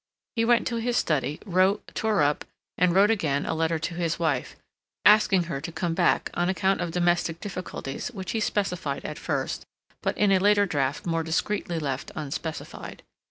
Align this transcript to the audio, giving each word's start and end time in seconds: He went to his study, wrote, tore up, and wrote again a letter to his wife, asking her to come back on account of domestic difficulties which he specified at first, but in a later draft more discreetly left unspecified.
He 0.35 0.45
went 0.45 0.65
to 0.65 0.77
his 0.77 0.97
study, 0.97 1.39
wrote, 1.45 1.91
tore 1.93 2.23
up, 2.23 2.43
and 2.75 2.95
wrote 2.95 3.11
again 3.11 3.45
a 3.45 3.53
letter 3.53 3.77
to 3.77 3.93
his 3.93 4.17
wife, 4.17 4.55
asking 5.05 5.43
her 5.43 5.61
to 5.61 5.71
come 5.71 5.93
back 5.93 6.31
on 6.33 6.49
account 6.49 6.81
of 6.81 6.89
domestic 6.89 7.39
difficulties 7.39 8.07
which 8.07 8.31
he 8.31 8.39
specified 8.39 9.05
at 9.05 9.19
first, 9.19 9.63
but 10.01 10.17
in 10.17 10.31
a 10.31 10.39
later 10.39 10.65
draft 10.65 11.05
more 11.05 11.21
discreetly 11.21 11.77
left 11.77 12.09
unspecified. 12.15 13.03